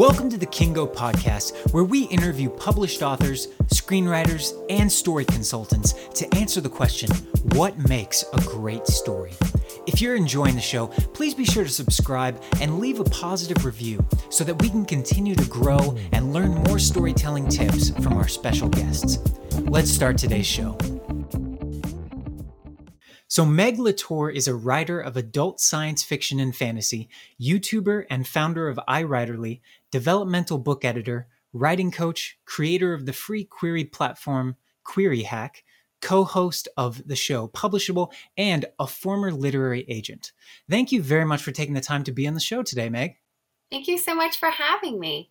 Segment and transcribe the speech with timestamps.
[0.00, 6.34] Welcome to the Kiingo Podcast, where we interview published authors, screenwriters, and story consultants to
[6.34, 7.10] answer the question
[7.52, 9.34] what makes a great story?
[9.86, 14.02] If you're enjoying the show, please be sure to subscribe and leave a positive review
[14.30, 18.70] so that we can continue to grow and learn more storytelling tips from our special
[18.70, 19.18] guests.
[19.68, 20.78] Let's start today's show.
[23.30, 27.08] So, Meg LaTorre is a writer of adult science fiction and fantasy,
[27.40, 29.60] YouTuber, and founder of iWriterly,
[29.92, 35.62] developmental book editor, writing coach, creator of the free query platform Query Hack,
[36.02, 40.32] co host of the show Publishable, and a former literary agent.
[40.68, 43.14] Thank you very much for taking the time to be on the show today, Meg.
[43.70, 45.30] Thank you so much for having me.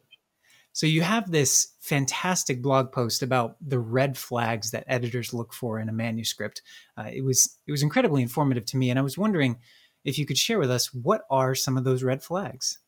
[0.80, 5.78] So you have this fantastic blog post about the red flags that editors look for
[5.78, 6.62] in a manuscript.
[6.98, 9.58] Uh, it was it was incredibly informative to me, and I was wondering
[10.06, 12.80] if you could share with us what are some of those red flags.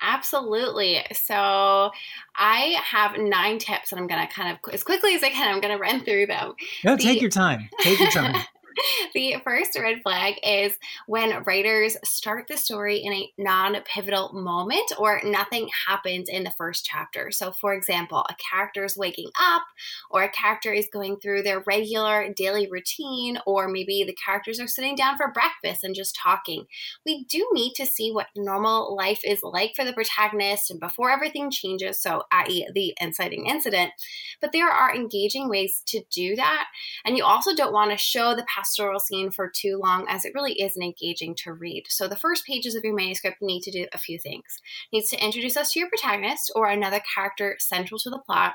[0.00, 1.04] Absolutely.
[1.14, 1.90] So
[2.36, 5.52] I have nine tips, and I'm going to kind of, as quickly as I can,
[5.52, 6.54] I'm going to run through them.
[6.84, 7.68] No, the, take your time.
[7.80, 8.36] Take your time.
[9.14, 10.72] the first red flag is
[11.06, 16.52] when writers start the story in a non pivotal moment or nothing happens in the
[16.56, 17.30] first chapter.
[17.30, 19.62] So, for example, a character is waking up,
[20.10, 24.66] or a character is going through their regular daily routine, or maybe the characters are
[24.66, 26.66] sitting down for breakfast and just talking.
[27.04, 31.10] We do need to see what normal life is like for the protagonist and before
[31.10, 33.92] everything changes, so, i.e., the inciting incident.
[34.40, 36.66] But there are engaging ways to do that.
[37.04, 40.34] And you also don't want to show the pastoral scene for too long as it
[40.34, 41.84] really isn't engaging to read.
[41.88, 44.60] So the first pages of your manuscript need to do a few things.
[44.90, 48.54] It needs to introduce us to your protagonist or another character central to the plot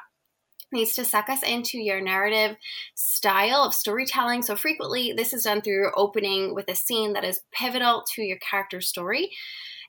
[0.72, 2.58] needs to suck us into your narrative
[2.96, 4.42] style of storytelling.
[4.42, 8.38] So frequently this is done through opening with a scene that is pivotal to your
[8.38, 9.32] character story.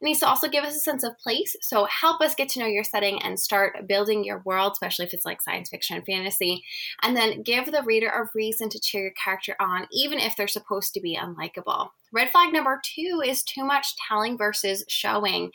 [0.00, 1.56] It needs to also give us a sense of place.
[1.60, 5.14] So help us get to know your setting and start building your world, especially if
[5.14, 6.64] it's like science fiction and fantasy.
[7.02, 10.48] And then give the reader a reason to cheer your character on, even if they're
[10.48, 11.91] supposed to be unlikable.
[12.12, 15.50] Red flag number two is too much telling versus showing.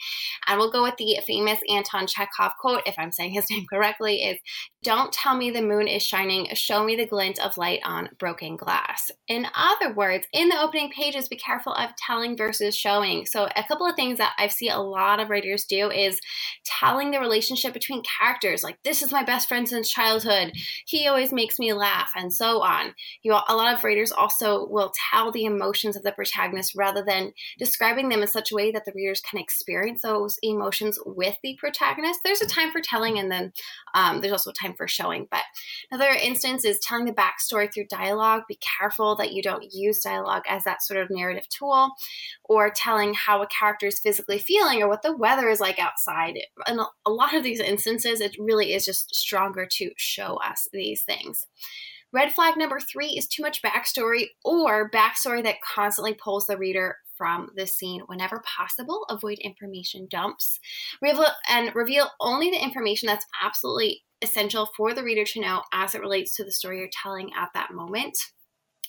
[0.48, 4.24] And we'll go with the famous Anton Chekhov quote, if I'm saying his name correctly,
[4.24, 4.40] is
[4.84, 8.58] don't tell me the moon is shining, show me the glint of light on broken
[8.58, 9.12] glass.
[9.28, 13.26] In other words, in the opening pages, be careful of telling versus showing.
[13.26, 16.20] So, a couple of things that I see a lot of writers do is
[16.66, 20.52] telling the relationship between characters, like, this is my best friend since childhood,
[20.86, 22.94] he always makes me laugh, and so on.
[23.24, 26.43] You, a lot of writers also will tell the emotions of the protagonist
[26.76, 31.00] rather than describing them in such a way that the readers can experience those emotions
[31.06, 32.22] with the protagonist.
[32.24, 33.54] There's a time for telling, and then
[33.94, 35.28] um, there's also a time for showing.
[35.30, 35.44] But
[35.92, 38.44] another instance is telling the backstory through dialogue.
[38.48, 41.92] Be careful that you don't use dialogue as that sort of narrative tool,
[42.46, 46.38] or telling how a character is physically feeling or what the weather is like outside.
[46.68, 51.04] In a lot of these instances, it really is just stronger to show us these
[51.04, 51.48] things.
[52.14, 56.98] Red flag number three is too much backstory or backstory that constantly pulls the reader
[57.18, 59.06] from the scene whenever possible.
[59.10, 60.60] Avoid information dumps.
[61.02, 65.96] Reveal and reveal only the information that's absolutely essential for the reader to know as
[65.96, 68.16] it relates to the story you're telling at that moment.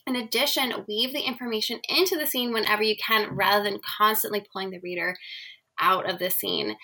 [0.06, 4.70] In addition, weave the information into the scene whenever you can rather than constantly pulling
[4.70, 5.16] the reader
[5.80, 6.76] out of the scene.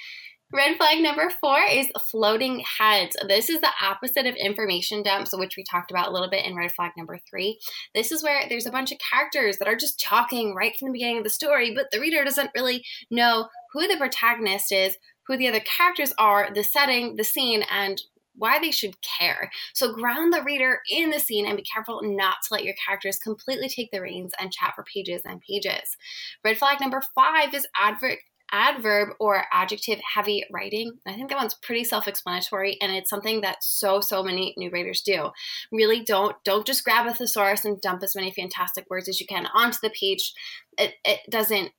[0.52, 3.16] Red flag number four is floating heads.
[3.28, 6.56] This is the opposite of information dumps, which we talked about a little bit in
[6.56, 7.60] red flag number three.
[7.94, 10.92] This is where there's a bunch of characters that are just talking right from the
[10.92, 14.96] beginning of the story, but the reader doesn't really know who the protagonist is,
[15.28, 18.02] who the other characters are, the setting, the scene, and
[18.34, 19.50] why they should care.
[19.74, 23.18] So ground the reader in the scene and be careful not to let your characters
[23.18, 25.96] completely take the reins and chat for pages and pages.
[26.42, 28.18] Red flag number five is advert
[28.52, 30.92] adverb or adjective heavy writing.
[31.06, 35.02] I think that one's pretty self-explanatory and it's something that so so many new writers
[35.02, 35.30] do.
[35.72, 39.26] Really don't don't just grab a thesaurus and dump as many fantastic words as you
[39.26, 40.32] can onto the page.
[40.78, 41.72] It it doesn't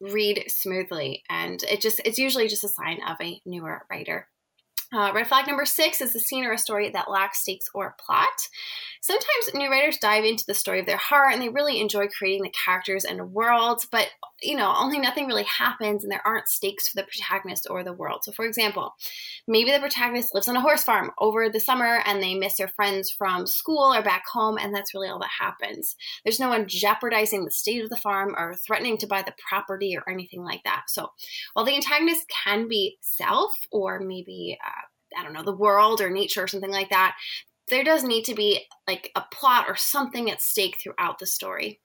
[0.00, 4.28] read smoothly and it just it's usually just a sign of a newer writer.
[4.92, 7.94] Uh, red flag number six is a scene or a story that lacks stakes or
[8.04, 8.48] plot.
[9.02, 12.42] Sometimes new writers dive into the story of their heart and they really enjoy creating
[12.42, 14.08] the characters and worlds, but
[14.42, 17.92] you know, only nothing really happens and there aren't stakes for the protagonist or the
[17.92, 18.20] world.
[18.22, 18.94] So, for example,
[19.48, 22.68] maybe the protagonist lives on a horse farm over the summer and they miss their
[22.68, 25.96] friends from school or back home, and that's really all that happens.
[26.24, 29.96] There's no one jeopardizing the state of the farm or threatening to buy the property
[29.96, 30.84] or anything like that.
[30.88, 31.10] So,
[31.54, 34.77] while the antagonist can be self or maybe uh,
[35.16, 37.16] I don't know, the world or nature or something like that,
[37.68, 41.80] there does need to be like a plot or something at stake throughout the story.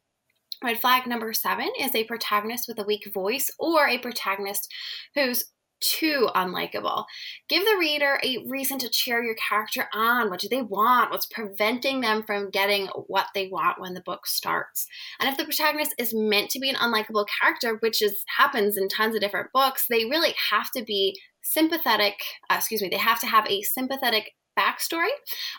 [0.64, 4.72] Red flag number seven is a protagonist with a weak voice or a protagonist
[5.14, 5.46] who's
[5.84, 7.04] too unlikable.
[7.50, 10.30] Give the reader a reason to cheer your character on.
[10.30, 11.12] What do they want?
[11.12, 14.88] What's preventing them from getting what they want when the book starts?
[15.20, 18.88] And if the protagonist is meant to be an unlikable character, which is happens in
[18.88, 22.16] tons of different books, they really have to be sympathetic,
[22.50, 25.10] uh, excuse me, they have to have a sympathetic backstory,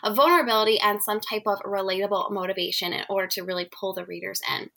[0.03, 4.41] a vulnerability, and some type of relatable motivation in order to really pull the readers
[4.57, 4.69] in.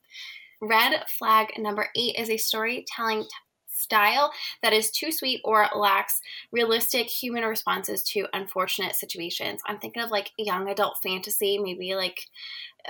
[0.61, 3.27] Red flag number eight is a storytelling
[3.69, 4.33] style
[4.63, 6.21] that is too sweet or lacks
[6.51, 9.61] realistic human responses to unfortunate situations.
[9.67, 12.19] I'm thinking of like young adult fantasy, maybe like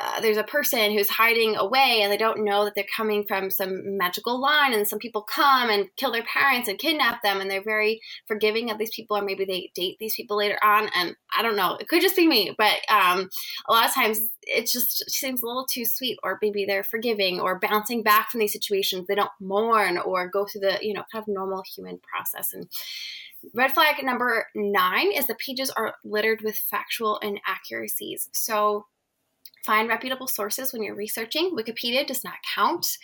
[0.00, 3.50] uh, there's a person who's hiding away and they don't know that they're coming from
[3.50, 7.50] some magical line and some people come and kill their parents and kidnap them and
[7.50, 11.16] they're very forgiving of these people or maybe they date these people later on and
[11.36, 11.76] i don't know.
[11.80, 13.28] It could just be me but um,
[13.68, 17.40] a lot of times it just seems a little too sweet or maybe they're forgiving
[17.40, 19.06] or bouncing back from these situations.
[19.06, 22.52] They don't mourn or go through the you know kind of normal human process.
[22.54, 22.68] And
[23.54, 28.28] Red flag number nine is the pages are littered with factual inaccuracies.
[28.32, 28.86] So
[29.68, 31.54] Find reputable sources when you're researching.
[31.54, 32.96] Wikipedia does not count.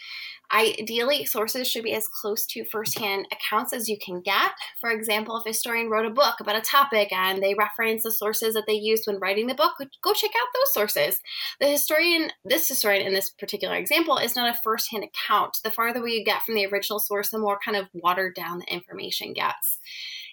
[0.53, 4.53] Ideally, sources should be as close to firsthand accounts as you can get.
[4.81, 8.13] For example, if a historian wrote a book about a topic and they reference the
[8.13, 11.21] sources that they used when writing the book, go check out those sources.
[11.61, 15.59] The historian, this historian in this particular example, is not a firsthand account.
[15.65, 18.73] The farther we get from the original source, the more kind of watered down the
[18.73, 19.79] information gets.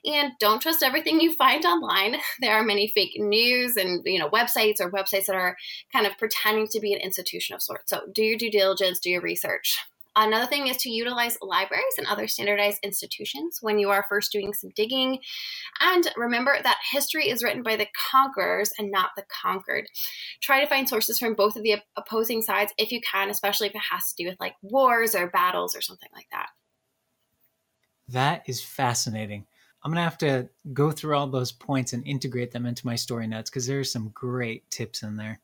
[0.03, 2.17] And don't trust everything you find online.
[2.39, 5.57] There are many fake news and you know websites or websites that are
[5.93, 7.91] kind of pretending to be an institution of sorts.
[7.91, 9.77] So do your due diligence, do your research.
[10.15, 14.53] Another thing is to utilize libraries and other standardized institutions when you are first doing
[14.53, 15.19] some digging.
[15.79, 19.87] And remember that history is written by the conquerors and not the conquered.
[20.41, 23.75] Try to find sources from both of the opposing sides if you can, especially if
[23.75, 26.49] it has to do with like wars or battles or something like that.
[28.09, 29.45] That is fascinating.
[29.83, 33.27] I'm gonna have to go through all those points and integrate them into my story
[33.27, 35.39] notes because there are some great tips in there.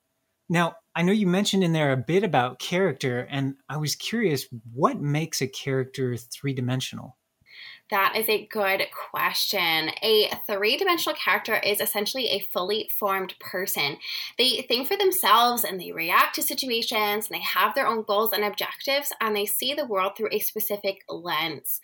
[0.49, 4.47] Now, I know you mentioned in there a bit about character, and I was curious
[4.73, 7.17] what makes a character three dimensional?
[7.89, 9.92] That is a good question.
[10.04, 13.98] A three dimensional character is essentially a fully formed person.
[14.38, 18.33] They think for themselves and they react to situations and they have their own goals
[18.33, 21.80] and objectives and they see the world through a specific lens.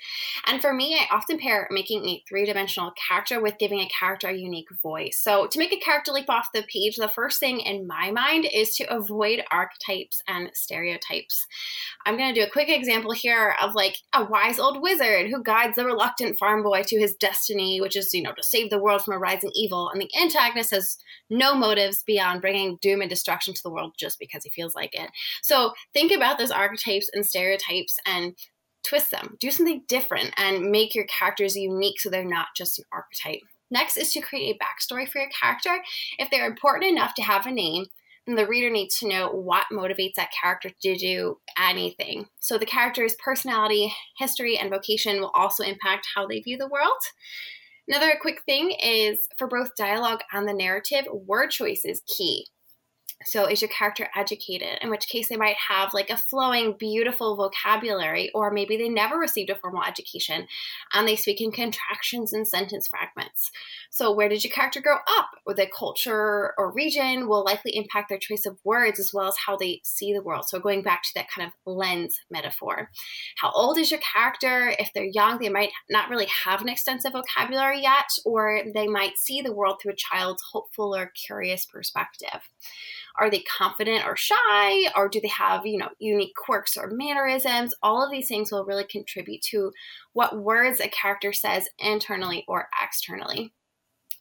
[0.46, 4.28] And for me, I often pair making a three dimensional character with giving a character
[4.28, 5.22] a unique voice.
[5.22, 8.46] So to make a character leap off the page, the first thing in my mind
[8.54, 11.48] is to avoid archetypes and stereotypes.
[12.06, 15.42] I'm going to do a quick example here of like a wise old wizard who
[15.42, 18.80] guides the reluctant farm boy to his destiny, which is, you know, to save the
[18.80, 19.90] world from a rising evil.
[19.90, 20.98] And the antagonist has
[21.30, 24.94] no motives beyond bringing doom and destruction to the world just because he feels like
[24.94, 25.10] it.
[25.42, 28.36] So think about those archetypes and stereotypes and
[28.84, 29.38] twist them.
[29.40, 33.42] Do something different and make your characters unique so they're not just an archetype.
[33.72, 35.82] Next is to create a backstory for your character.
[36.20, 37.86] If they're important enough to have a name,
[38.26, 42.28] then the reader needs to know what motivates that character to do anything.
[42.40, 47.02] So the character's personality, history, and vocation will also impact how they view the world.
[47.88, 52.48] Another quick thing is for both dialogue and the narrative, word choice is key.
[53.26, 54.80] So, is your character educated?
[54.82, 59.18] In which case, they might have like a flowing, beautiful vocabulary, or maybe they never
[59.18, 60.48] received a formal education
[60.94, 63.52] and they speak in contractions and sentence fragments.
[63.90, 65.30] So, where did your character grow up?
[65.46, 69.36] Or the culture or region will likely impact their choice of words as well as
[69.46, 70.46] how they see the world.
[70.48, 72.90] So, going back to that kind of lens metaphor.
[73.38, 74.74] How old is your character?
[74.80, 79.18] If they're young, they might not really have an extensive vocabulary yet, or they might
[79.18, 82.42] see the world through a child's hopeful or curious perspective.
[83.20, 84.90] Are they confident or shy?
[84.96, 87.76] Or do they have, you know, unique quirks or mannerisms?
[87.84, 89.72] All of these things will really contribute to
[90.14, 93.54] what words a character says internally or externally.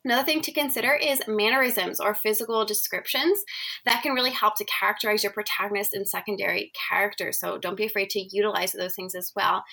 [0.04, 3.44] Another thing to consider is mannerisms or physical descriptions
[3.84, 7.38] that can really help to characterize your protagonist and secondary characters.
[7.38, 9.64] So don't be afraid to utilize those things as well.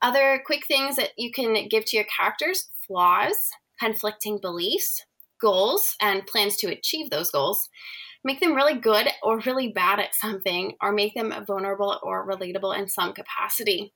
[0.00, 5.04] Other quick things that you can give to your characters flaws, conflicting beliefs,
[5.38, 7.68] goals, and plans to achieve those goals,
[8.24, 12.76] make them really good or really bad at something, or make them vulnerable or relatable
[12.78, 13.92] in some capacity.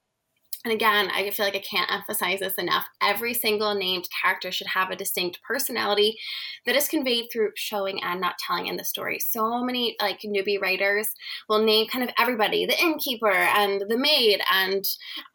[0.65, 2.87] And again, I feel like I can't emphasize this enough.
[3.01, 6.19] Every single named character should have a distinct personality
[6.67, 9.21] that is conveyed through showing and not telling in the story.
[9.21, 11.09] So many like newbie writers
[11.49, 14.85] will name kind of everybody, the innkeeper and the maid and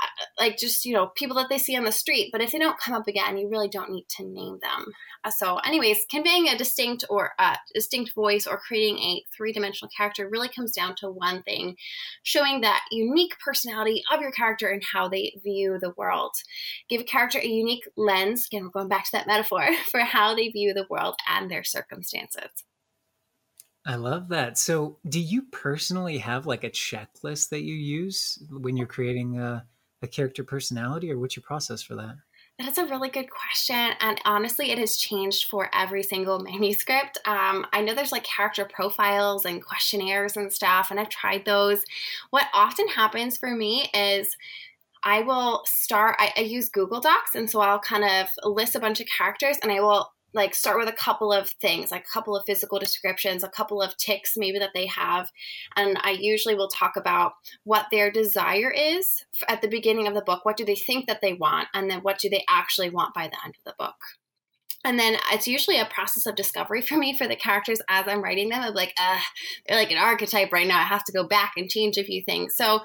[0.01, 2.59] uh, like just, you know, people that they see on the street, but if they
[2.59, 4.91] don't come up again, you really don't need to name them.
[5.23, 9.89] Uh, so anyways, conveying a distinct or a uh, distinct voice or creating a three-dimensional
[9.95, 11.75] character really comes down to one thing,
[12.23, 16.31] showing that unique personality of your character and how they view the world.
[16.89, 20.35] Give a character a unique lens, again, we're going back to that metaphor, for how
[20.35, 22.51] they view the world and their circumstances.
[23.85, 24.57] I love that.
[24.57, 29.65] So, do you personally have like a checklist that you use when you're creating a,
[30.01, 32.15] a character personality, or what's your process for that?
[32.59, 33.91] That's a really good question.
[33.99, 37.17] And honestly, it has changed for every single manuscript.
[37.25, 41.83] Um, I know there's like character profiles and questionnaires and stuff, and I've tried those.
[42.29, 44.37] What often happens for me is
[45.03, 48.79] I will start, I, I use Google Docs, and so I'll kind of list a
[48.79, 52.11] bunch of characters and I will like start with a couple of things like a
[52.11, 55.29] couple of physical descriptions a couple of ticks maybe that they have
[55.75, 57.33] and i usually will talk about
[57.63, 61.21] what their desire is at the beginning of the book what do they think that
[61.21, 63.95] they want and then what do they actually want by the end of the book
[64.85, 68.21] and then it's usually a process of discovery for me for the characters as I'm
[68.21, 68.61] writing them.
[68.61, 69.17] I'm like, uh,
[69.65, 70.77] they're like an archetype right now.
[70.77, 72.57] I have to go back and change a few things.
[72.57, 72.81] So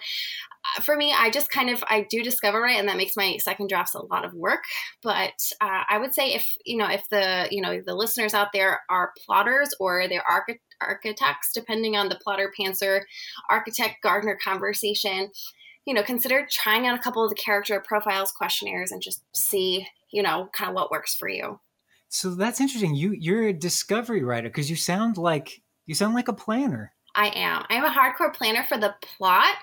[0.83, 3.69] for me, I just kind of I do discover it, and that makes my second
[3.69, 4.65] drafts a lot of work.
[5.03, 8.49] But uh, I would say if you know if the you know the listeners out
[8.53, 13.03] there are plotters or they're arch- architects, depending on the plotter pantser
[13.51, 15.31] architect gardener conversation,
[15.87, 19.87] you know consider trying out a couple of the character profiles questionnaires and just see
[20.13, 21.61] you know kind of what works for you.
[22.09, 22.95] So that's interesting.
[22.95, 26.93] You you're a discovery writer because you sound like you sound like a planner.
[27.19, 27.65] I am.
[27.69, 29.57] I'm a hardcore planner for the plot,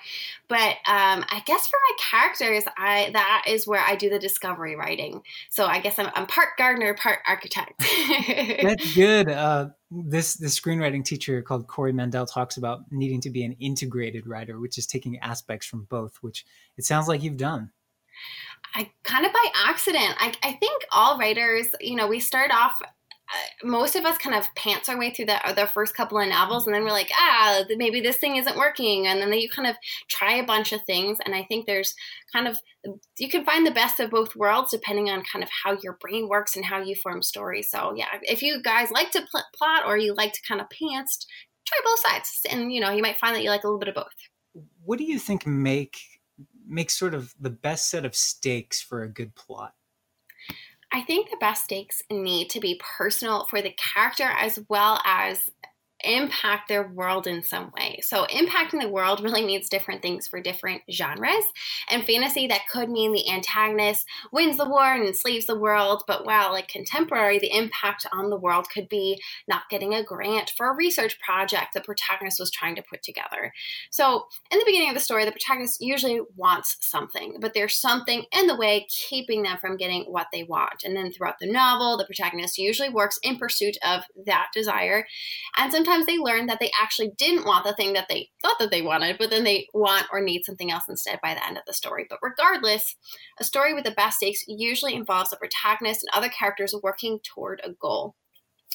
[0.46, 4.76] but um, I guess for my characters, I that is where I do the discovery
[4.76, 5.22] writing.
[5.48, 7.72] So I guess I'm, I'm part gardener, part architect.
[8.62, 9.30] That's good.
[9.30, 14.26] Uh, this the screenwriting teacher called Corey Mandell talks about needing to be an integrated
[14.26, 16.44] writer, which is taking aspects from both, which
[16.76, 17.70] it sounds like you've done.
[18.74, 20.14] I kind of by accident.
[20.18, 22.82] I, I think all writers, you know, we start off
[23.64, 26.66] most of us kind of pants our way through the, the first couple of novels
[26.66, 29.76] and then we're like ah maybe this thing isn't working and then you kind of
[30.08, 31.94] try a bunch of things and i think there's
[32.32, 32.58] kind of
[33.18, 36.28] you can find the best of both worlds depending on kind of how your brain
[36.28, 37.70] works and how you form stories.
[37.70, 40.68] So yeah if you guys like to pl- plot or you like to kind of
[40.70, 41.26] pants
[41.66, 43.88] try both sides and you know you might find that you like a little bit
[43.88, 44.06] of both.
[44.84, 45.98] What do you think make
[46.68, 49.74] makes sort of the best set of stakes for a good plot
[50.96, 55.50] I think the best stakes need to be personal for the character as well as
[56.04, 58.00] impact their world in some way.
[58.02, 61.44] So, impacting the world really means different things for different genres.
[61.90, 66.02] And fantasy, that could mean the antagonist wins the war and enslaves the world.
[66.06, 70.52] But while, like contemporary, the impact on the world could be not getting a grant
[70.56, 73.52] for a research project the protagonist was trying to put together.
[73.90, 78.24] So, in the beginning of the story, the protagonist usually wants something, but there's something
[78.32, 80.84] in the way keeping them from getting what they want.
[80.84, 85.06] And then throughout the novel, the protagonist usually works in pursuit of that desire.
[85.56, 88.58] And sometimes sometimes they learn that they actually didn't want the thing that they thought
[88.58, 91.56] that they wanted, but then they want or need something else instead by the end
[91.56, 92.06] of the story.
[92.08, 92.96] But regardless,
[93.38, 97.60] a story with the best stakes usually involves a protagonist and other characters working toward
[97.64, 98.16] a goal.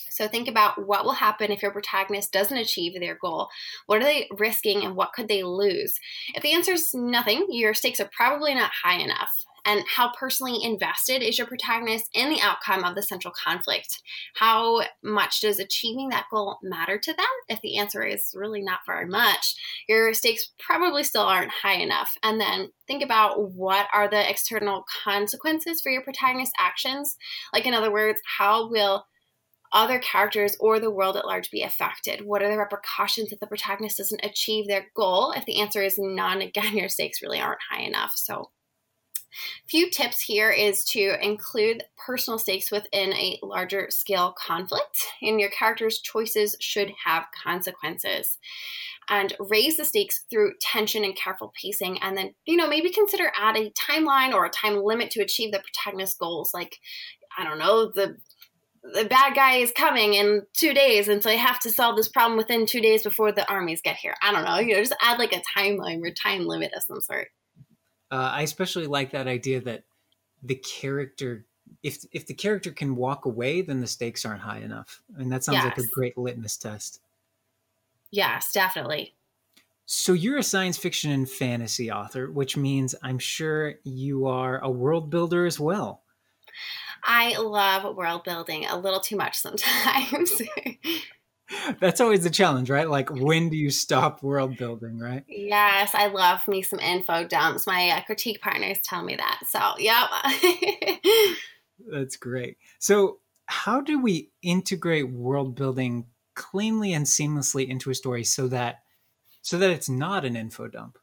[0.09, 3.49] So think about what will happen if your protagonist doesn't achieve their goal.
[3.85, 5.99] What are they risking and what could they lose?
[6.33, 9.31] If the answer is nothing, your stakes are probably not high enough
[9.65, 14.01] and how personally invested is your protagonist in the outcome of the central conflict?
[14.35, 17.25] How much does achieving that goal matter to them?
[17.49, 19.55] If the answer is really not very much,
[19.87, 22.11] your stakes probably still aren't high enough.
[22.23, 27.17] And then think about what are the external consequences for your protagonist's actions?
[27.53, 29.05] Like, in other words, how will
[29.73, 32.25] other characters or the world at large be affected?
[32.25, 35.31] What are the repercussions if the protagonist doesn't achieve their goal?
[35.31, 38.13] If the answer is none, again, your stakes really aren't high enough.
[38.15, 38.51] So
[39.67, 45.49] Few tips here is to include personal stakes within a larger scale conflict, and your
[45.49, 48.37] character's choices should have consequences.
[49.09, 53.31] And raise the stakes through tension and careful pacing, and then, you know, maybe consider
[53.35, 56.53] add a timeline or a time limit to achieve the protagonist's goals.
[56.53, 56.77] Like,
[57.37, 58.17] I don't know, the
[58.83, 62.07] the bad guy is coming in two days, and so I have to solve this
[62.07, 64.15] problem within two days before the armies get here.
[64.23, 66.99] I don't know, you know, just add like a timeline or time limit of some
[67.01, 67.27] sort.
[68.11, 69.83] Uh, I especially like that idea that
[70.43, 71.45] the character,
[71.81, 75.43] if if the character can walk away, then the stakes aren't high enough, and that
[75.43, 75.65] sounds yes.
[75.65, 76.99] like a great litmus test.
[78.11, 79.13] Yes, definitely.
[79.85, 84.69] So you're a science fiction and fantasy author, which means I'm sure you are a
[84.69, 86.01] world builder as well.
[87.03, 90.41] I love world building a little too much sometimes.
[91.79, 92.89] That's always the challenge, right?
[92.89, 95.23] Like, when do you stop world building, right?
[95.27, 97.67] Yes, I love me some info dumps.
[97.67, 99.41] My uh, critique partners tell me that.
[99.47, 100.09] So, yep.
[101.91, 102.57] That's great.
[102.79, 106.05] So, how do we integrate world building
[106.35, 108.79] cleanly and seamlessly into a story so that
[109.41, 110.97] so that it's not an info dump?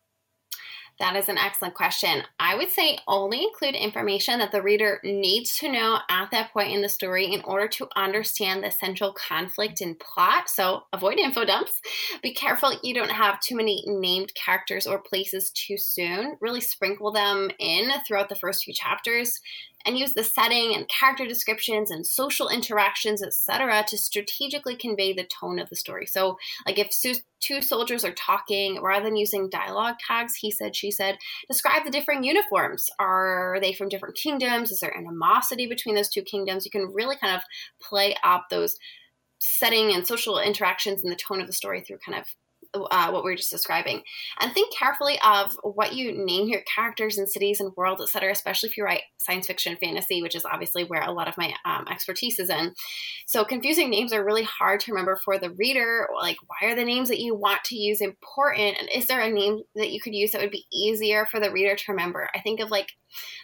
[0.99, 2.25] That is an excellent question.
[2.41, 6.73] I would say only include information that the reader needs to know at that point
[6.73, 10.51] in the story in order to understand the central conflict and plot.
[10.51, 11.81] So avoid info dumps.
[12.21, 16.37] Be careful you don't have too many named characters or places too soon.
[16.41, 19.41] Really sprinkle them in throughout the first few chapters
[19.85, 25.25] and use the setting and character descriptions and social interactions, etc., to strategically convey the
[25.25, 26.07] tone of the story.
[26.07, 26.91] So, like if
[27.41, 31.19] two soldiers are talking, rather than using dialogue tags, he said, she said,
[31.49, 32.91] describe the differing uniforms.
[32.99, 34.71] Are they from different kingdoms?
[34.71, 36.65] Is there animosity between those two kingdoms?
[36.65, 37.43] You can really kind of
[37.81, 38.77] play up those
[39.39, 42.27] setting and social interactions and the tone of the story through kind of
[42.75, 44.03] uh, what we were just describing.
[44.41, 48.69] And think carefully of what you name your characters and cities and worlds etc especially
[48.69, 51.87] if you write science fiction fantasy which is obviously where a lot of my um,
[51.91, 52.75] expertise is in.
[53.27, 56.85] So confusing names are really hard to remember for the reader like why are the
[56.85, 58.77] names that you want to use important?
[58.79, 61.51] And is there a name that you could use that would be easier for the
[61.51, 62.29] reader to remember?
[62.35, 62.93] I think of like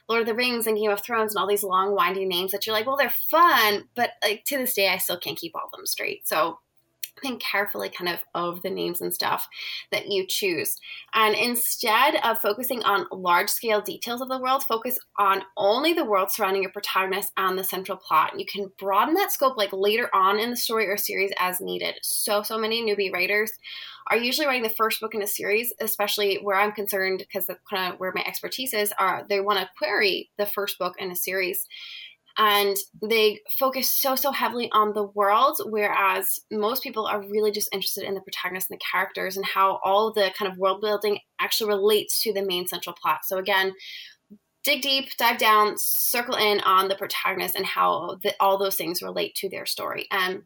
[0.09, 2.67] Lord of the Rings and Game of Thrones and all these long winding names that
[2.67, 5.63] you're like, well, they're fun, but like to this day, I still can't keep all
[5.65, 6.27] of them straight.
[6.27, 6.59] So
[7.25, 9.49] think carefully kind of of the names and stuff
[9.91, 10.77] that you choose.
[11.15, 16.05] And instead of focusing on large scale details of the world, focus on only the
[16.05, 18.39] world surrounding your protagonist and the central plot.
[18.39, 21.95] You can broaden that scope like later on in the story or series as needed.
[22.03, 23.53] So, so many newbie writers
[24.11, 27.93] are usually writing the first book in a series, especially where I'm concerned because kind
[27.93, 31.17] of where my expertise is, are they want to query the first book in a
[31.17, 31.67] series
[32.37, 37.69] and they focus so so heavily on the world whereas most people are really just
[37.73, 41.19] interested in the protagonist and the characters and how all the kind of world building
[41.41, 43.21] actually relates to the main central plot.
[43.25, 43.73] So again
[44.65, 49.03] dig deep dive down circle in on the protagonist and how the, all those things
[49.03, 50.07] relate to their story.
[50.11, 50.43] And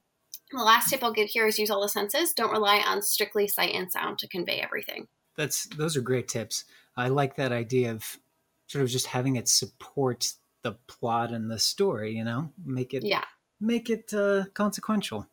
[0.53, 2.33] the last tip i'll give here is use all the senses.
[2.33, 5.07] Don't rely on strictly sight and sound to convey everything.
[5.37, 6.65] That's those are great tips.
[6.97, 8.19] I like that idea of
[8.67, 12.53] sort of just having it support the plot and the story you know?
[12.65, 13.25] Make it yeah.
[13.61, 15.27] make it uh, consequential.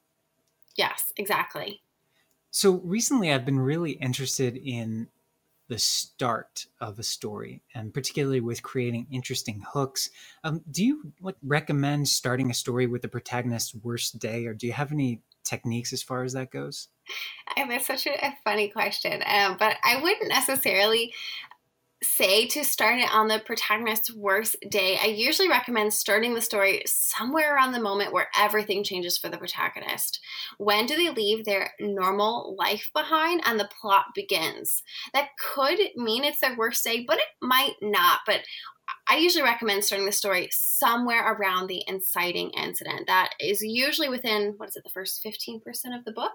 [0.76, 1.82] Yes exactly.
[2.52, 5.10] So recently i've been really interested in
[5.68, 10.10] the start of a story and particularly with creating interesting hooks.
[10.44, 14.68] Um, do you like recommend starting a story with the protagonist's worst day or do
[14.68, 16.90] you have any techniques as far as that goes?
[17.58, 21.14] And that's such a, a funny question um, but i wouldn't necessarily
[22.06, 26.84] say to start it on the protagonist's worst day, I usually recommend starting the story
[26.86, 30.20] somewhere around the moment where everything changes for the protagonist.
[30.58, 34.84] When do they leave their normal life behind and the plot begins?
[35.14, 38.20] That could mean it's their worst day, but it might not.
[38.26, 38.42] But
[39.08, 43.08] I usually recommend starting the story somewhere around the inciting incident.
[43.08, 45.60] That is usually within, what is it, the first 15%
[45.98, 46.34] of the book.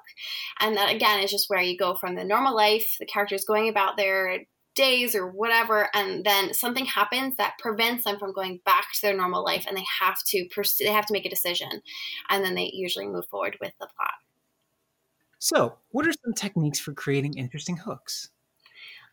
[0.61, 3.69] And that, again, is just where you go from the normal life, the characters going
[3.69, 4.45] about their
[4.81, 9.15] days or whatever and then something happens that prevents them from going back to their
[9.15, 11.69] normal life and they have to pursue they have to make a decision
[12.31, 14.15] and then they usually move forward with the plot
[15.39, 18.31] so what are some techniques for creating interesting hooks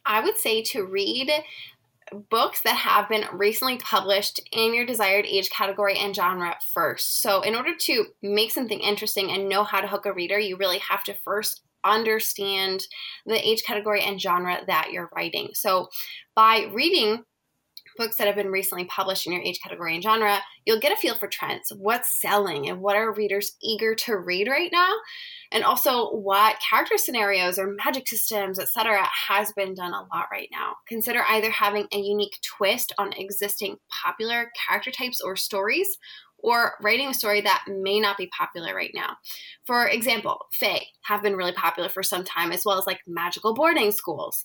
[0.06, 1.30] i would say to read
[2.30, 7.22] books that have been recently published in your desired age category and genre first.
[7.22, 10.56] So, in order to make something interesting and know how to hook a reader, you
[10.56, 12.82] really have to first understand
[13.26, 15.50] the age category and genre that you're writing.
[15.54, 15.88] So,
[16.36, 17.24] by reading
[17.98, 20.96] books that have been recently published in your age category and genre, you'll get a
[20.96, 24.94] feel for trends, what's selling, and what are readers eager to read right now,
[25.52, 30.50] and also what character scenarios or magic systems, etc., has been done a lot right
[30.52, 30.76] now.
[30.88, 35.98] Consider either having a unique twist on existing popular character types or stories,
[36.40, 39.18] or writing a story that may not be popular right now.
[39.66, 43.54] For example, Fae have been really popular for some time, as well as like magical
[43.54, 44.44] boarding schools.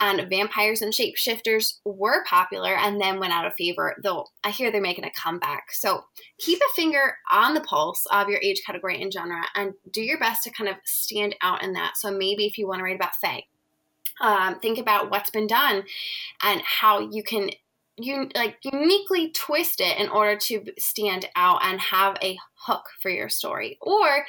[0.00, 4.70] And vampires and shapeshifters were popular and then went out of favor, though I hear
[4.70, 5.72] they're making a comeback.
[5.72, 6.02] So
[6.38, 10.18] keep a finger on the pulse of your age category and genre and do your
[10.18, 11.96] best to kind of stand out in that.
[11.96, 13.44] So maybe if you want to write about Fae,
[14.20, 15.82] um, think about what's been done
[16.42, 17.50] and how you can
[18.02, 22.36] you like uniquely twist it in order to stand out and have a
[22.66, 24.24] hook for your story or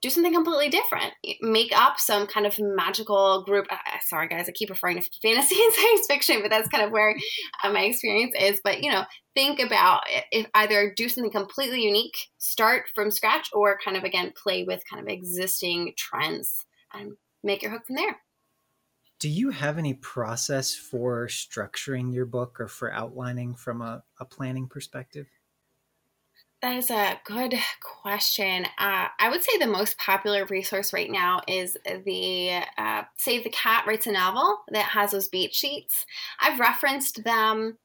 [0.00, 1.12] do something completely different.
[1.40, 3.66] Make up some kind of magical group.
[3.70, 3.76] Uh,
[4.08, 7.16] sorry guys i keep referring to fantasy and science fiction but that's kind of where
[7.62, 8.60] uh, my experience is.
[8.64, 9.04] But you know
[9.34, 14.32] think about if either do something completely unique start from scratch or kind of again
[14.40, 17.12] play with kind of existing trends and
[17.44, 18.16] make your hook from there
[19.22, 24.24] do you have any process for structuring your book or for outlining from a, a
[24.24, 25.28] planning perspective?
[26.60, 28.64] That is a good question.
[28.78, 33.50] Uh, I would say the most popular resource right now is the uh, Save the
[33.50, 36.04] Cat Writes a Novel that has those beat sheets.
[36.40, 37.78] I've referenced them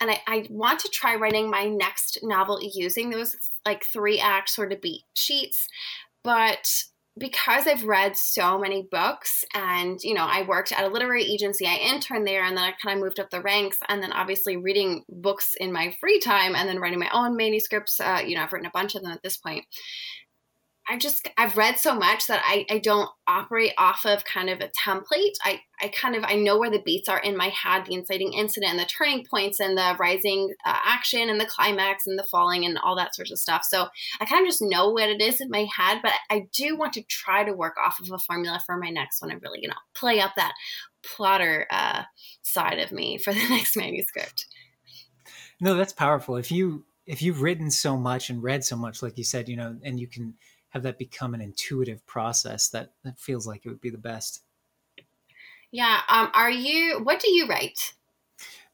[0.00, 4.50] and I, I, want to try writing my next novel using those like three act
[4.50, 5.68] sort of beat sheets.
[6.24, 6.68] But
[7.18, 11.66] because I've read so many books and, you know, I worked at a literary agency,
[11.66, 13.76] I interned there and then I kind of moved up the ranks.
[13.88, 18.00] And then obviously reading books in my free time and then writing my own manuscripts,
[18.00, 19.64] uh, you know, I've written a bunch of them at this point.
[20.88, 24.60] I just I've read so much that I, I don't operate off of kind of
[24.60, 25.34] a template.
[25.44, 28.32] I, I kind of I know where the beats are in my head, the inciting
[28.32, 32.26] incident, and the turning points, and the rising uh, action, and the climax, and the
[32.30, 33.62] falling, and all that sorts of stuff.
[33.64, 33.86] So
[34.20, 36.00] I kind of just know what it is in my head.
[36.02, 39.22] But I do want to try to work off of a formula for my next
[39.22, 40.54] one and really you know play up that
[41.04, 42.02] plotter uh,
[42.42, 44.46] side of me for the next manuscript.
[45.60, 46.36] No, that's powerful.
[46.36, 49.56] If you if you've written so much and read so much, like you said, you
[49.56, 50.34] know, and you can
[50.72, 54.42] have that become an intuitive process that that feels like it would be the best
[55.70, 57.94] yeah um are you what do you write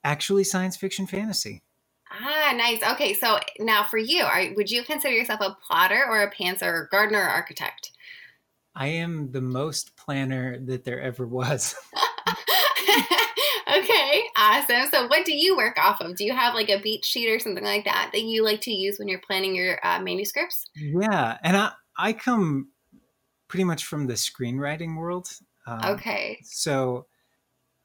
[0.04, 1.62] actually science fiction fantasy
[2.10, 6.22] ah nice okay so now for you are would you consider yourself a plotter or
[6.22, 7.92] a pantser or gardener or architect
[8.74, 11.74] i am the most planner that there ever was
[13.68, 14.90] okay, awesome.
[14.90, 16.16] So, what do you work off of?
[16.16, 18.72] Do you have like a beat sheet or something like that that you like to
[18.72, 20.66] use when you're planning your uh, manuscripts?
[20.74, 22.70] Yeah, and I I come
[23.48, 25.28] pretty much from the screenwriting world.
[25.66, 26.38] Um, okay.
[26.44, 27.06] So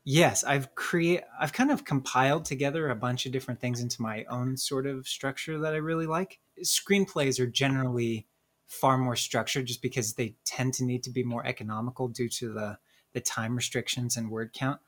[0.06, 4.26] yes, I've create I've kind of compiled together a bunch of different things into my
[4.26, 6.39] own sort of structure that I really like.
[6.63, 8.28] Screenplays are generally
[8.67, 12.54] far more structured just because they tend to need to be more economical due to
[12.54, 12.78] the
[13.13, 14.80] the time restrictions and word count.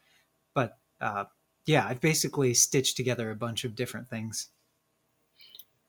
[0.53, 1.25] But uh,
[1.65, 4.49] yeah, I've basically stitched together a bunch of different things.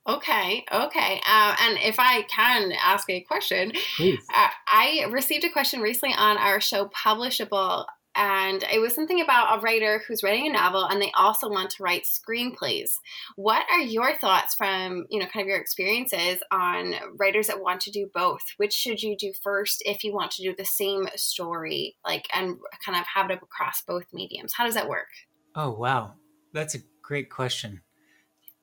[0.09, 1.21] Okay, okay.
[1.29, 6.39] Uh, and if I can ask a question, uh, I received a question recently on
[6.39, 11.03] our show, Publishable, and it was something about a writer who's writing a novel and
[11.03, 12.93] they also want to write screenplays.
[13.35, 17.83] What are your thoughts from, you know, kind of your experiences on writers that want
[17.83, 18.41] to do both?
[18.57, 22.57] Which should you do first if you want to do the same story, like, and
[22.85, 24.55] kind of have it across both mediums?
[24.57, 25.09] How does that work?
[25.55, 26.15] Oh, wow.
[26.55, 27.83] That's a great question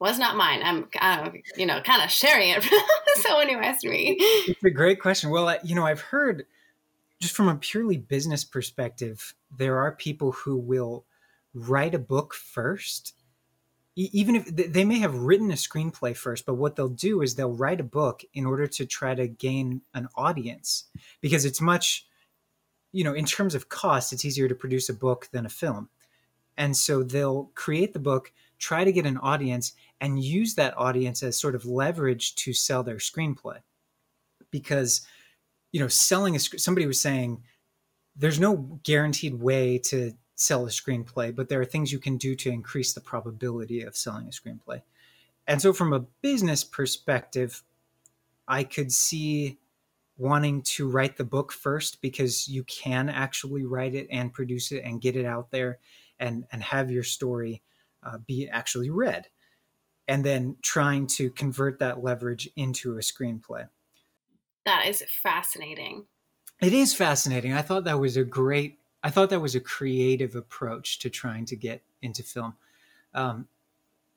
[0.03, 0.59] was not mine.
[0.61, 2.77] I'm, uh, you know, kind of sharing it from
[3.21, 4.17] someone who asked me.
[4.19, 5.29] It's a great question.
[5.29, 6.45] Well, you know, I've heard
[7.21, 11.05] just from a purely business perspective, there are people who will
[11.53, 13.13] write a book first,
[13.95, 16.45] even if they may have written a screenplay first.
[16.45, 19.83] But what they'll do is they'll write a book in order to try to gain
[19.93, 20.83] an audience
[21.21, 22.05] because it's much,
[22.91, 25.87] you know, in terms of cost, it's easier to produce a book than a film.
[26.57, 31.23] And so they'll create the book, try to get an audience, and use that audience
[31.23, 33.59] as sort of leverage to sell their screenplay.
[34.51, 35.01] Because,
[35.71, 37.43] you know, selling a somebody was saying
[38.15, 42.35] there's no guaranteed way to sell a screenplay, but there are things you can do
[42.35, 44.81] to increase the probability of selling a screenplay.
[45.47, 47.63] And so, from a business perspective,
[48.47, 49.59] I could see
[50.17, 54.83] wanting to write the book first because you can actually write it and produce it
[54.83, 55.79] and get it out there
[56.23, 57.61] and, and have your story
[58.01, 59.27] uh, be actually read
[60.07, 63.67] and then trying to convert that leverage into a screenplay.
[64.65, 66.05] That is fascinating.
[66.61, 67.53] It is fascinating.
[67.53, 71.45] I thought that was a great, I thought that was a creative approach to trying
[71.45, 72.55] to get into film.
[73.13, 73.47] Um,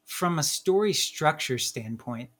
[0.04, 2.30] from a story structure standpoint,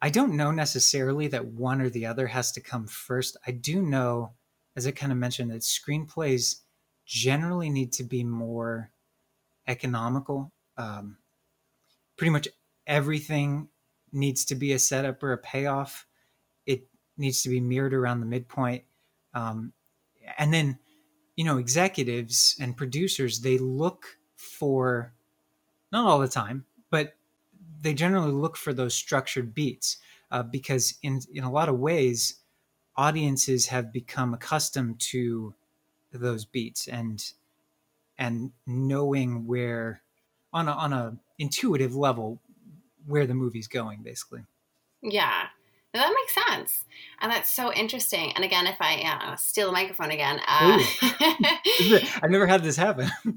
[0.00, 3.36] I don't know necessarily that one or the other has to come first.
[3.46, 4.32] I do know,
[4.76, 6.60] as I kind of mentioned, that screenplays
[7.10, 8.92] generally need to be more
[9.66, 10.52] economical.
[10.76, 11.16] Um,
[12.16, 12.46] pretty much
[12.86, 13.68] everything
[14.12, 16.06] needs to be a setup or a payoff.
[16.66, 16.86] It
[17.18, 18.84] needs to be mirrored around the midpoint.
[19.34, 19.72] Um,
[20.38, 20.78] and then,
[21.34, 25.12] you know, executives and producers, they look for,
[25.90, 27.16] not all the time, but
[27.80, 29.96] they generally look for those structured beats
[30.30, 32.36] uh, because in, in a lot of ways,
[32.94, 35.54] audiences have become accustomed to
[36.12, 37.32] those beats and
[38.18, 40.02] and knowing where
[40.52, 42.38] on a, on a intuitive level
[43.06, 44.42] where the movie's going, basically.
[45.02, 45.46] Yeah.
[45.92, 46.84] No, that makes sense.
[47.20, 48.32] And that's so interesting.
[48.36, 50.78] And again, if I uh, steal the microphone again, uh...
[52.22, 53.10] I've never had this happen.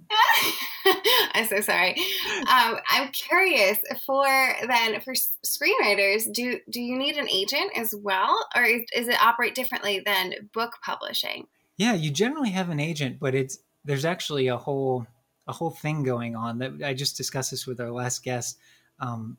[1.34, 1.96] I'm so sorry.
[2.42, 4.28] Um, I'm curious for
[4.68, 9.20] then for screenwriters, do do you need an agent as well, or is, is it
[9.20, 11.48] operate differently than book publishing?
[11.84, 15.06] Yeah, you generally have an agent, but it's there's actually a whole
[15.48, 18.58] a whole thing going on that I just discussed this with our last guest
[19.02, 19.38] um,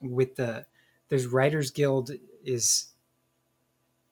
[0.00, 0.66] with the
[1.08, 2.10] there's Writers Guild
[2.44, 2.86] is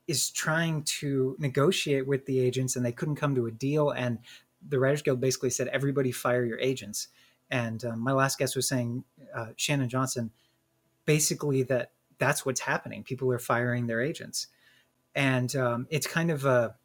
[0.06, 4.20] is trying to negotiate with the agents and they couldn't come to a deal and
[4.68, 7.08] the Writers Guild basically said everybody fire your agents.
[7.50, 9.02] And um, my last guest was saying
[9.34, 10.30] uh, Shannon Johnson
[11.04, 13.02] basically that that's what's happening.
[13.02, 14.46] People are firing their agents,
[15.16, 16.76] and um, it's kind of a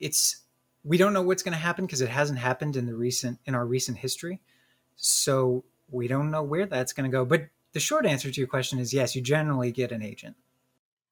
[0.00, 0.42] it's
[0.84, 3.54] we don't know what's going to happen because it hasn't happened in the recent in
[3.54, 4.40] our recent history.
[4.96, 7.24] So we don't know where that's going to go.
[7.24, 10.36] But the short answer to your question is yes, you generally get an agent.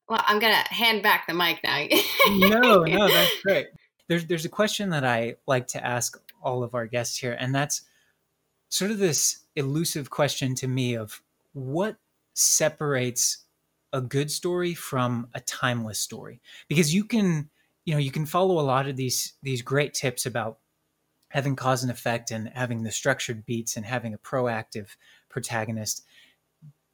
[0.09, 1.87] Well, I'm going to hand back the mic now.
[2.31, 3.68] no, no, that's great.
[4.09, 7.55] There's there's a question that I like to ask all of our guests here, and
[7.55, 7.83] that's
[8.68, 11.97] sort of this elusive question to me of what
[12.35, 13.38] separates
[13.92, 17.51] a good story from a timeless story because you can
[17.85, 20.59] you know you can follow a lot of these these great tips about
[21.29, 24.97] having cause and effect and having the structured beats and having a proactive
[25.31, 26.05] protagonist.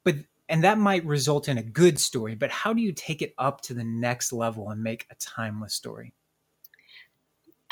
[0.03, 0.15] But
[0.47, 3.61] and that might result in a good story but how do you take it up
[3.61, 6.13] to the next level and make a timeless story?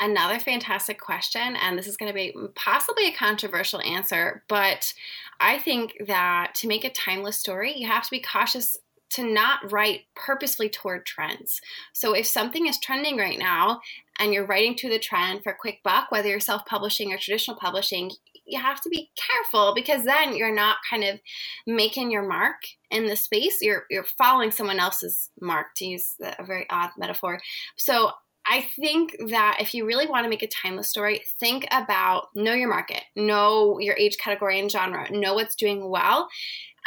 [0.00, 4.94] Another fantastic question, and this is going to be possibly a controversial answer, but
[5.40, 8.76] I think that to make a timeless story, you have to be cautious
[9.18, 11.60] to not write purposely toward trends.
[11.92, 13.80] So if something is trending right now
[14.20, 17.18] and you're writing to the trend for a quick buck, whether you're self publishing or
[17.18, 18.12] traditional publishing,
[18.46, 21.18] you have to be careful because then you're not kind of
[21.66, 23.58] making your mark in the space.
[23.60, 27.40] You're you're following someone else's mark to use a very odd metaphor.
[27.76, 28.12] So
[28.46, 32.54] I think that if you really want to make a timeless story, think about know
[32.54, 36.28] your market, know your age category and genre, know what's doing well,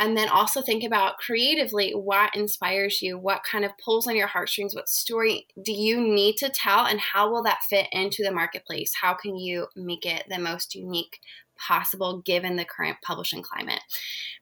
[0.01, 4.25] and then also think about creatively what inspires you, what kind of pulls on your
[4.25, 8.31] heartstrings, what story do you need to tell, and how will that fit into the
[8.31, 8.93] marketplace?
[8.99, 11.19] How can you make it the most unique
[11.55, 13.81] possible given the current publishing climate?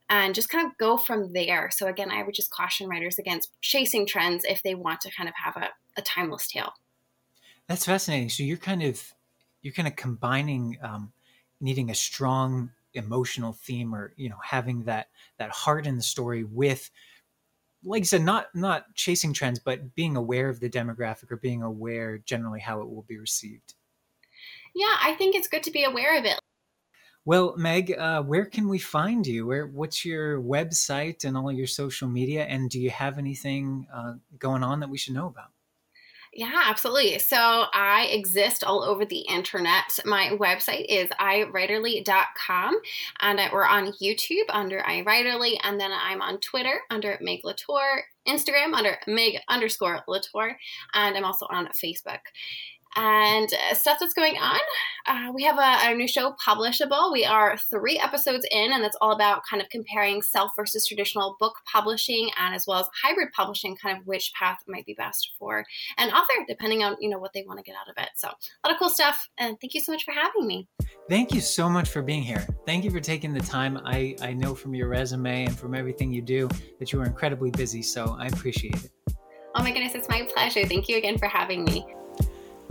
[0.10, 1.70] And just kind of go from there.
[1.74, 5.28] So, again, I would just caution writers against chasing trends if they want to kind
[5.28, 6.72] of have a, a timeless tale.
[7.68, 8.30] That's fascinating.
[8.30, 9.14] So you're kind of
[9.62, 11.12] you're kind of combining um,
[11.60, 16.44] needing a strong emotional theme or you know having that that heart in the story
[16.44, 16.90] with
[17.84, 21.64] like I said, not not chasing trends, but being aware of the demographic or being
[21.64, 23.76] aware generally how it will be received.
[24.76, 26.40] Yeah, I think it's good to be aware of it.
[27.26, 29.46] Well, Meg, uh, where can we find you?
[29.46, 32.46] Where what's your website and all your social media?
[32.46, 35.52] And do you have anything uh, going on that we should know about?
[36.34, 37.18] Yeah, absolutely.
[37.20, 40.00] So I exist all over the internet.
[40.06, 42.80] My website is iwriterly.com
[43.22, 48.74] and we're on YouTube under iWriterly and then I'm on Twitter under Meg LaTorre, Instagram
[48.74, 50.54] under Meg underscore LaTorre,
[50.94, 52.20] and I'm also on Facebook
[52.96, 54.60] and uh, stuff that's going on.
[55.08, 57.12] Uh, we have a, a, new show, Publishable.
[57.12, 61.36] We are three episodes in, and that's all about kind of comparing self versus traditional
[61.40, 65.32] book publishing, and as well as hybrid publishing, kind of which path might be best
[65.38, 65.66] for
[65.98, 68.10] an author, depending on you know what they want to get out of it.
[68.16, 70.68] So a lot of cool stuff, and thank you so much for having me.
[71.10, 72.46] Thank you so much for being here.
[72.66, 73.80] Thank you for taking the time.
[73.86, 76.50] I I know from your resume and from everything you do
[76.80, 78.92] that you are incredibly busy, so I appreciate it.
[79.56, 80.66] Oh my goodness, it's my pleasure.
[80.66, 81.86] Thank you again for having me.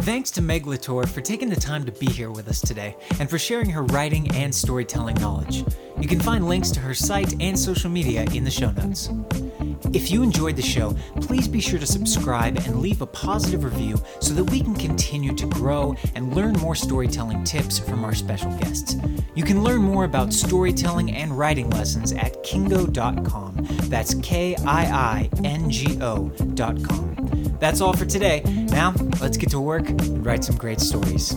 [0.02, 3.28] Thanks to Meg LaTorre for taking the time to be here with us today and
[3.28, 5.64] for sharing her writing and storytelling knowledge.
[6.00, 9.10] You can find links to her site and social media in the show notes.
[9.92, 13.96] If you enjoyed the show, please be sure to subscribe and leave a positive review
[14.20, 18.50] so that we can continue to grow and learn more storytelling tips from our special
[18.58, 18.96] guests.
[19.34, 23.66] You can learn more about storytelling and writing lessons at kiingo.com.
[23.84, 27.37] That's K I I N G O.com.
[27.58, 28.42] That's all for today.
[28.70, 31.34] Now, let's get to work and write some great stories.